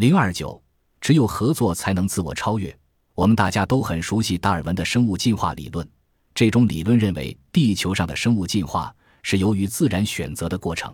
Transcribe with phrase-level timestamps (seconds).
[0.00, 0.58] 零二九，
[0.98, 2.74] 只有合作才能自我超越。
[3.14, 5.86] 我们大家都很熟悉达尔文的生物进化理论，
[6.34, 10.90] 这种理论认为地球上的生物进化是由于自然选择的过程。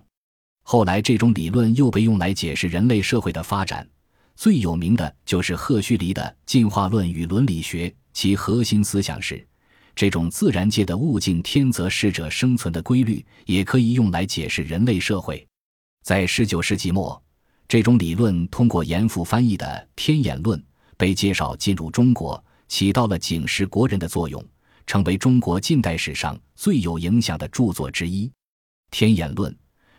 [0.64, 3.88] 后来，这种理论又被用来解释人类社会的发展。
[4.34, 9.46] 最有名的就是赫胥黎的《进化论与伦理学》，其核心思想是，
[9.95, 15.46] 这种自然界的物竞天择适者生存的规律，也可以用来解释人类社会。
[16.02, 17.23] 在十九世纪末，
[17.69, 19.66] 这种理论通过严复翻译的
[19.96, 20.59] 《天演论》
[20.96, 24.45] 被介绍进入中国，起到了警示国人的作用，
[24.87, 28.27] 成为中国近代史上最有影响的著作之一。
[28.91, 29.52] 《天演论》。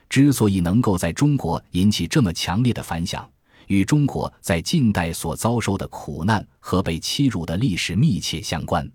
[0.10, 3.30] 之所以能够在中国引起这么强烈的反响，
[3.68, 8.90] 与中国在近代所遭受的苦难和被欺辱的历史密切相关。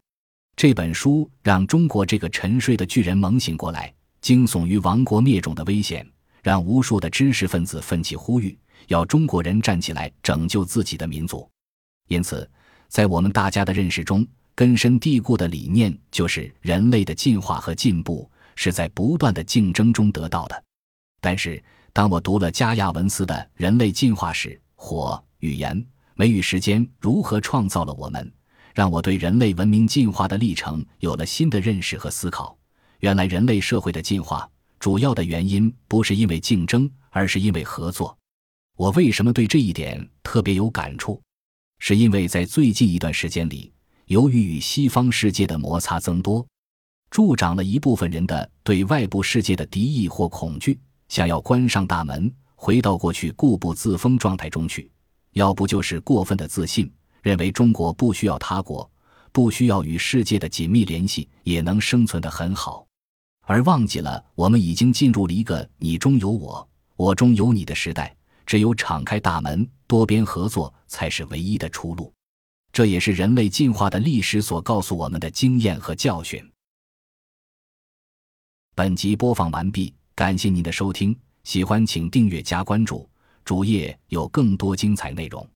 [0.57, 6.11] 这本书让中国这个沉睡的巨人猛醒过来，惊悚于亡国灭种的危险，
[6.43, 11.49] 让无数的知识分子奋起呼吁，要中国人站起来拯救自己的民族。
[12.09, 12.49] 因此，
[12.89, 20.65] 在我们大家的认识中，根深蒂固的理念就是人类的进化和进步是在不断的竞争中得到的。
[21.21, 21.63] 但是，
[21.93, 28.31] 当我读了加亚文斯的《人类进化史》，火、语言、美与时间如何创造了我们，
[28.75, 32.59] 让我对人类文明进化的历程有了新的认识和思考。
[32.99, 34.49] 原来，人类社会的进化
[34.83, 38.19] 主要的原因不是因为竞争，而是因为合作。
[38.77, 41.23] 我为什么对这一点特别有感触？
[41.79, 43.73] 是因为在最近一段时间里，
[44.07, 46.45] 由于与西方世界的摩擦增多，
[47.11, 50.81] 助长了一部分人的对外部世界的敌意或恐惧。
[51.09, 54.91] 想要关上大门，回到过去固步自封状态中去，
[55.35, 58.91] 要不就是过分的自信，认为中国不需要他国，
[59.31, 62.85] 不需要与世界的紧密联系，也能生存得很好，
[63.43, 72.13] 而忘记了我们已经进入了一个你中有我，我中有你的时代，只有敞开大门，多边合作才是唯一的出路。
[72.73, 76.43] 这也是人类进化的历史所告诉我们的经验和教训。
[78.75, 79.93] 本集播放完毕。
[80.15, 83.09] 感谢您的收听，喜欢请订阅加关注，
[83.45, 85.47] 主页有更多精彩内容。